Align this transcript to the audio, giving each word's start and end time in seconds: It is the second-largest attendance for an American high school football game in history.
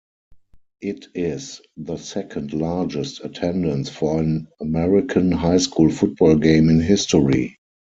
It 0.81 1.09
is 1.13 1.61
the 1.77 1.97
second-largest 1.97 3.23
attendance 3.23 3.87
for 3.89 4.19
an 4.19 4.47
American 4.59 5.31
high 5.31 5.59
school 5.59 5.91
football 5.91 6.37
game 6.37 6.69
in 6.69 6.79
history. 6.79 7.59